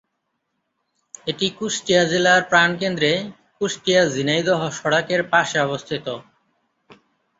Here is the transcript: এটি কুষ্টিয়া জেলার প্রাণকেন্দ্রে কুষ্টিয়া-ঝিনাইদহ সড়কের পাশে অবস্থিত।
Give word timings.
এটি 1.27 1.47
কুষ্টিয়া 1.57 2.03
জেলার 2.05 2.41
প্রাণকেন্দ্রে 2.49 3.11
কুষ্টিয়া-ঝিনাইদহ 3.57 4.59
সড়কের 4.79 5.21
পাশে 5.31 5.57
অবস্থিত। 5.59 6.05